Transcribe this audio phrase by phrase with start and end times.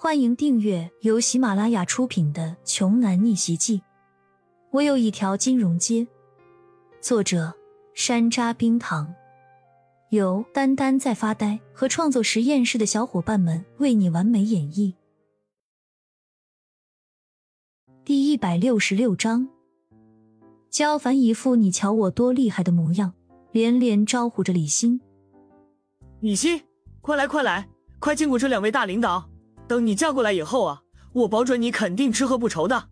[0.00, 3.78] 欢迎订阅由喜马拉雅出品的《穷男逆袭记》。
[4.70, 6.06] 我有一条金融街。
[7.00, 7.52] 作者：
[7.94, 9.12] 山楂冰糖，
[10.10, 14.94] 由丹丹在发呆和创作实验室的小伙伴们为你完美演绎。
[18.04, 19.48] 第一百六十六章，
[20.70, 23.12] 焦凡一副你瞧我多厉害的模样，
[23.50, 25.00] 连连招呼着李欣
[26.22, 26.62] ：“李欣，
[27.00, 27.68] 快来快来，
[27.98, 29.28] 快见过这两位大领导。”
[29.68, 30.82] 等你嫁过来以后啊，
[31.12, 32.88] 我保准你肯定吃喝不愁的。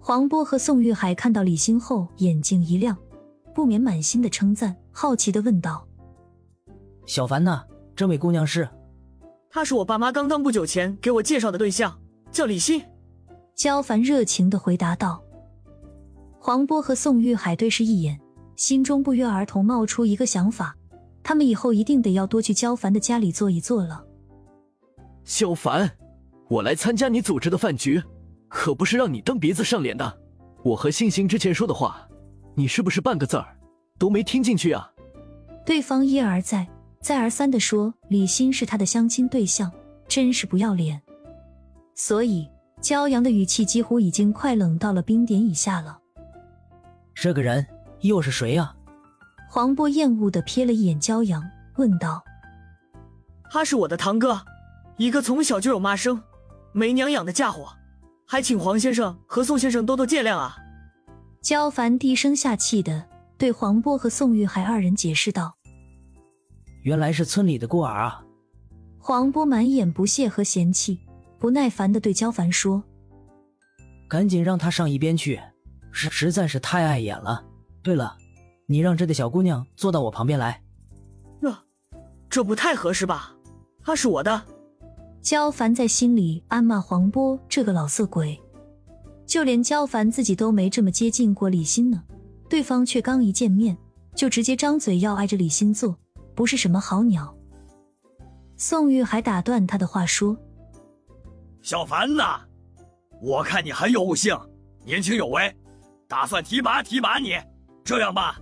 [0.00, 2.96] 黄波和宋玉海看到李欣后，眼睛一亮，
[3.54, 5.86] 不免满心的称赞，好奇的问道
[7.06, 7.62] ：“小凡呢？
[7.94, 8.68] 这位姑娘是
[9.50, 12.00] ？”“她是我爸妈刚刚不久前给我介绍的对象，
[12.32, 12.82] 叫李欣。”
[13.54, 15.22] 焦凡热情的回答道。
[16.38, 18.18] 黄波和宋玉海对视一眼，
[18.56, 20.74] 心中不约而同冒出一个想法：
[21.22, 24.02] 他们以后一定得要多去焦凡的家里坐一坐了。
[25.24, 25.90] 小凡。
[26.50, 28.02] 我来参加你组织的饭局，
[28.48, 30.18] 可不是让你蹬鼻子上脸的。
[30.64, 32.08] 我和星星之前说的话，
[32.56, 33.56] 你是不是半个字儿
[33.96, 34.90] 都没听进去啊？
[35.64, 36.68] 对方一而再、
[37.00, 39.70] 再而三的说李欣是他的相亲对象，
[40.08, 41.00] 真是不要脸。
[41.94, 42.48] 所以
[42.82, 46.00] 骄阳的语气几乎已经快冷到了冰点以下了。
[47.14, 47.64] 这个人
[48.00, 48.74] 又是谁呀？
[49.48, 52.24] 黄波厌恶的瞥了一眼骄阳，问道
[53.48, 54.42] ：“他是我的堂哥，
[54.96, 56.20] 一个从小就有妈生。”
[56.72, 57.72] 没娘养的家伙，
[58.26, 60.56] 还请黄先生和宋先生多多见谅啊！
[61.42, 65.56] 焦凡低声下气的对黄波和宋玉海二人解释道
[66.84, 68.22] ：“原来是村里的孤儿啊！”
[69.02, 71.00] 黄波满眼不屑和嫌弃，
[71.38, 72.84] 不耐烦的对焦凡说
[74.08, 75.40] ：“赶紧让他上一边去，
[75.90, 77.44] 实实在是太碍眼了。
[77.82, 78.16] 对了，
[78.66, 80.62] 你让这个小姑娘坐到我旁边来。
[81.40, 81.56] ”“这，
[82.28, 83.34] 这不太合适吧？
[83.82, 84.40] 她是我的。”
[85.22, 88.40] 焦凡在心里暗骂黄波这个老色鬼，
[89.26, 92.02] 就连焦凡自己都没这么接近过李欣呢，
[92.48, 93.76] 对方却刚一见面
[94.14, 95.94] 就直接张嘴要挨着李欣坐，
[96.34, 97.36] 不是什么好鸟。
[98.56, 100.34] 宋玉还打断他的话说
[101.60, 102.40] ：“小凡呐，
[103.20, 104.34] 我看你很有悟性，
[104.86, 105.54] 年轻有为，
[106.08, 107.36] 打算提拔提拔你。
[107.84, 108.40] 这样吧，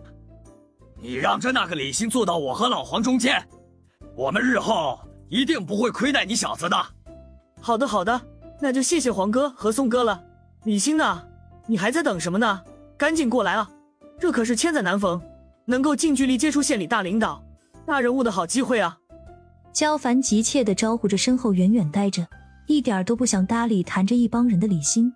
[1.02, 3.44] 你让着那个李欣坐到我和老黄中间，
[4.14, 6.76] 我们日后。”一定不会亏待你小子的。
[7.60, 8.20] 好的，好的，
[8.60, 10.22] 那就谢谢黄哥和宋哥了。
[10.64, 11.22] 李欣呢？
[11.66, 12.62] 你还在等什么呢？
[12.96, 13.70] 赶紧过来啊！
[14.18, 15.20] 这可是千载难逢，
[15.66, 17.44] 能够近距离接触县里大领导、
[17.84, 18.98] 大人物的好机会啊！
[19.72, 22.26] 焦凡急切的招呼着身后远远待着，
[22.66, 25.12] 一点都不想搭理谈着一帮人的李欣。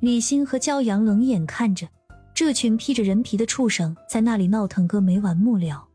[0.00, 1.86] 李欣和焦阳冷眼看着
[2.32, 5.86] 这群披着人皮的畜生在那里闹腾个没完没了。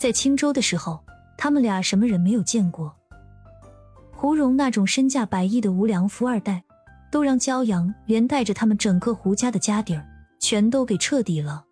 [0.00, 1.03] 在青州的时候。
[1.36, 2.94] 他们俩什么人没有见过？
[4.10, 6.64] 胡荣那种身价百亿的无良富二代，
[7.10, 10.06] 都让焦阳连带着他们整个胡家的家底儿
[10.38, 11.64] 全都给彻底了。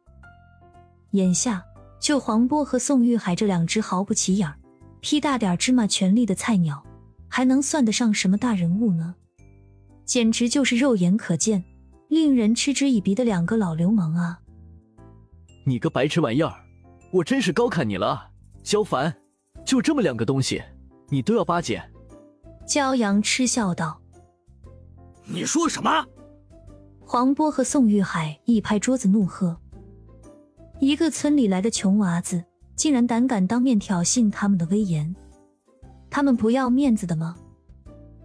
[1.13, 1.65] 眼下
[2.01, 4.53] 就黄波和宋玉海这两只毫不起眼、
[5.01, 6.85] 屁大点芝麻权力的菜鸟，
[7.29, 9.15] 还能算得上什么大人物呢？
[10.05, 11.65] 简直就是肉眼可见、
[12.09, 14.41] 令人嗤之以鼻的两个老流氓啊！
[15.65, 16.53] 你个白痴玩意儿，
[17.13, 18.31] 我真是高看你了，
[18.65, 19.15] 萧凡。
[19.73, 20.63] 就这么两个东西，
[21.09, 21.83] 你都要巴结？
[22.67, 24.03] 骄阳嗤笑道
[25.25, 26.05] ：“你说什么？”
[27.01, 29.57] 黄波和宋玉海一拍桌子怒喝
[30.79, 32.45] ：“一个村里来的穷娃子，
[32.77, 35.17] 竟然胆敢当面挑衅他们的威严！
[36.11, 37.35] 他们不要面子的吗？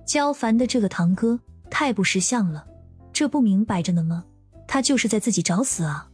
[0.06, 2.68] 焦凡的这个堂哥太不识相了，
[3.14, 4.26] 这不明摆着呢吗？
[4.68, 6.10] 他就是在自己找死啊！”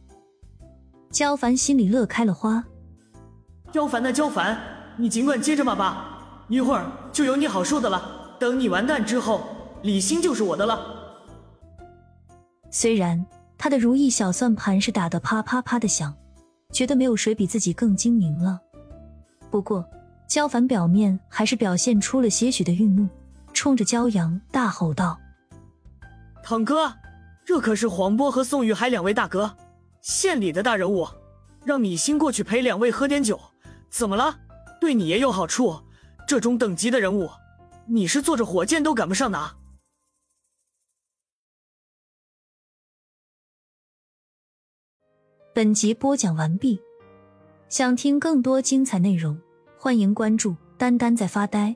[1.10, 2.64] 焦凡心里乐开了花
[3.74, 4.56] ：“焦凡的焦凡。”
[4.96, 8.36] 你尽管接着骂吧，一会儿就有你好受的了。
[8.38, 9.42] 等你完蛋之后，
[9.82, 10.80] 李欣就是我的了。
[12.70, 13.24] 虽然
[13.56, 16.14] 他的如意小算盘是打得啪啪啪的响，
[16.72, 18.60] 觉得没有谁比自己更精明了。
[19.50, 19.84] 不过
[20.28, 23.08] 焦凡表面还是表现出了些许的愠怒，
[23.52, 25.18] 冲着焦阳大吼道
[26.42, 26.92] ：“堂哥，
[27.44, 29.56] 这可是黄波和宋玉海两位大哥，
[30.02, 31.06] 县里的大人物，
[31.64, 33.40] 让米欣过去陪两位喝点酒，
[33.90, 34.38] 怎么了？”
[34.84, 35.80] 对你也有好处，
[36.28, 37.30] 这种等级的人物，
[37.86, 39.56] 你是坐着火箭都赶不上的。
[45.54, 46.78] 本集播讲完毕，
[47.70, 49.40] 想听更多精彩内容，
[49.78, 51.74] 欢迎关注“丹丹在发呆”。